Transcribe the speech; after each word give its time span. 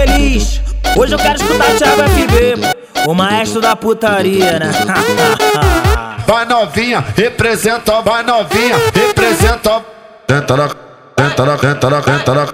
feliz, 0.00 0.60
hoje 0.96 1.14
eu 1.14 1.18
quero 1.18 1.36
escutar 1.36 1.76
Thiago 1.76 2.02
FB, 2.02 3.06
o 3.06 3.14
maestro 3.14 3.60
da 3.60 3.76
putaria, 3.76 4.58
né? 4.58 4.72
Vai 6.26 6.46
novinha, 6.46 7.04
representa, 7.16 8.00
vai 8.00 8.22
novinha, 8.22 8.76
representa. 8.94 9.82
Tenta 10.26 10.56
na, 10.56 10.70
tenta 11.16 11.44
na, 11.44 11.56
tenta 11.58 11.90
na, 11.90 12.00
tenta 12.02 12.34
na. 12.34 12.46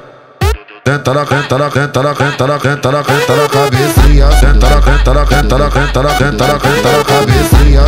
Tenta 0.83 1.13
na, 1.13 1.27
tenta 1.27 1.59
na, 1.59 1.71
tenta 1.71 2.03
na, 2.03 2.15
tenta 2.15 2.47
na, 2.47 2.59
tenta 2.59 2.93
na, 2.93 3.03
tenta 3.03 3.37
na 3.37 3.49
cabecinha. 3.49 4.29
Tenta 4.41 4.69
na, 4.69 4.81
tenta 4.81 5.15
na, 5.15 5.25
tenta 5.27 5.59
na, 5.59 5.71
tenta 5.71 6.03
na, 6.03 6.15
tenta 6.15 6.47
na, 6.49 6.55
tenta 6.55 6.89
na 6.93 7.05
cabecinha. 7.05 7.83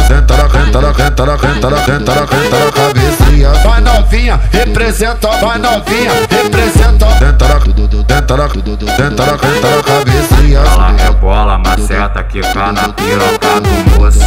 Representa, 4.89 5.29
vai 5.29 5.59
novinha, 5.59 6.13
representa. 6.31 7.07
Tenta 7.19 7.49
na, 7.49 7.61
tenta 7.61 8.37
na, 8.37 8.49
tenta 8.49 9.27
na, 9.27 9.39
tenta 9.39 9.77
na 9.77 9.83
cabecinha. 9.83 10.59
Ela 10.61 10.91
rebola, 10.93 11.59
maceta, 11.59 12.23
quica 12.25 12.73
na 12.73 12.89
piroca 12.89 13.61
do 13.61 14.01
moço. 14.01 14.19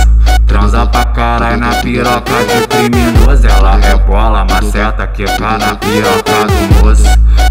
Transa 0.46 0.86
pra 0.86 1.06
caralho 1.06 1.58
na 1.58 1.74
piroca 1.76 2.34
de 2.46 2.68
criminoso. 2.68 3.48
Ela 3.48 3.78
rebola, 3.78 4.46
maceta, 4.46 5.08
quica 5.08 5.58
na 5.58 5.76
piroca 5.76 6.46
do 6.46 6.86
moço. 6.86 7.04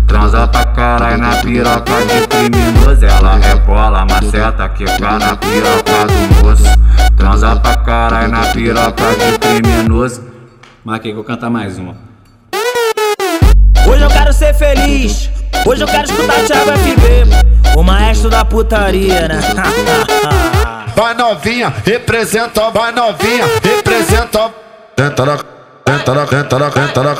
Transa 0.07 0.47
pra 0.47 0.65
caralho 0.67 1.19
na 1.19 1.37
piroca 1.37 1.93
de 2.07 2.27
criminoso. 2.29 3.05
Ela 3.05 3.37
rebola, 3.37 4.07
maceta, 4.07 4.69
quica 4.69 5.19
na 5.19 5.37
piroca 5.37 6.07
do 6.07 6.45
moço. 6.45 6.63
Transa 7.17 7.57
pra 7.57 7.77
caralho 7.79 8.31
na 8.31 8.47
piroca 8.53 9.05
de 9.17 9.39
criminoso. 9.39 10.23
Marquei, 10.85 11.13
vou 11.13 11.25
cantar 11.25 11.51
mais 11.51 11.77
uma. 11.77 12.10
Hoje 14.01 14.07
eu 14.15 14.19
quero 14.19 14.33
ser 14.33 14.55
feliz, 14.55 15.31
hoje 15.67 15.83
eu 15.83 15.87
quero 15.87 16.05
escutar 16.11 16.43
Thiago 16.47 16.71
FB, 16.71 17.77
o 17.77 17.83
maestro 17.83 18.31
da 18.31 18.47
putaria, 18.47 19.29
né? 19.29 19.39
Vai 20.97 21.13
novinha, 21.13 21.71
representa, 21.85 22.71
vai 22.71 22.93
novinha, 22.93 23.45
representa. 23.63 24.53
Tenta 24.97 25.27
na, 25.27 25.39
tenta 25.85 26.15
na, 26.15 26.27
tenta 26.27 26.59
na, 26.59 26.71
tenta 26.71 27.03
na. 27.03 27.17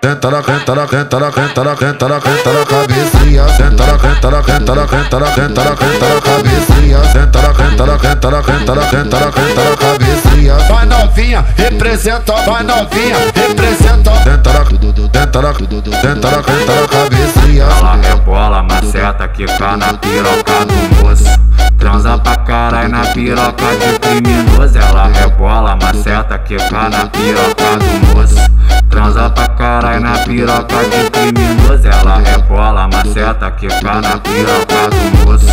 Tenta 0.00 0.30
na, 0.30 0.42
tenta 0.42 0.74
na, 0.74 0.86
tenta 0.86 1.20
na, 1.20 1.30
tenta 1.30 1.64
na, 1.64 1.76
tenta 1.76 2.08
na, 2.08 2.20
tenta 2.20 2.52
na 2.52 2.66
cabecinha. 2.66 3.44
Tenta 3.56 3.86
na, 3.86 3.98
tenta 3.98 4.30
na, 4.30 4.42
tenta 4.42 4.74
na, 4.74 4.86
tenta 4.86 5.20
na, 5.20 5.30
tenta 5.30 5.64
na, 5.64 5.76
tenta 5.76 6.08
na 6.08 6.20
cabecinha. 6.20 7.00
Tenta 7.12 7.40
na, 7.40 7.54
tenta 7.54 7.86
na, 7.86 7.98
tenta 7.98 8.30
na, 8.30 8.42
tenta 8.42 8.74
na, 8.74 8.84
tenta 8.84 9.20
na, 9.20 9.30
tenta 9.30 9.62
na 9.62 9.76
cabecinha. 9.76 10.54
Vai 10.56 10.86
novinha, 10.86 11.44
representa, 11.56 12.32
vai 12.42 12.64
novinha, 12.64 13.16
representa. 13.32 14.10
Tenta 14.24 14.52
na, 14.52 14.64
na, 15.44 15.52
tenta 15.52 16.30
na, 16.30 16.42
tenta 16.42 16.80
na 16.80 16.88
cabecinha. 16.88 17.64
Ela 17.64 17.96
rebola, 17.96 18.62
maceta, 18.62 19.28
quica 19.28 19.76
na 19.76 19.92
piroca 19.94 20.64
do 20.64 21.04
moço. 21.04 21.24
Transa 21.78 22.16
pra 22.16 22.36
caralho 22.36 22.88
na 22.88 23.06
piroca 23.08 23.66
de 23.76 23.98
criminoso. 23.98 24.78
Ela 24.78 25.08
rebola, 25.08 25.76
maceta, 25.76 26.38
quica 26.38 26.88
na 26.88 27.06
piroca 27.06 27.76
do 27.78 28.16
moço. 28.16 28.50
Transa 28.88 29.28
pra 29.30 29.48
caralho 29.48 30.00
na 30.00 30.18
piroca 30.20 30.76
de 30.84 31.10
criminoso. 31.10 31.88
Ela 31.88 32.18
rebola, 32.18 32.88
maceta, 32.88 33.50
quica 33.50 34.00
na 34.00 34.18
piroca 34.18 34.88
do 34.90 35.26
moço. 35.26 35.46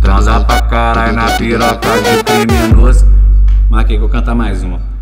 Transa 0.00 0.40
pra 0.40 0.60
caralho 0.62 1.12
na 1.12 1.30
piroca 1.32 1.88
de 2.02 2.24
criminoso. 2.24 3.06
Marquei, 3.70 3.98
vou 3.98 4.08
cantar 4.08 4.34
mais 4.34 4.64
uma. 4.64 4.95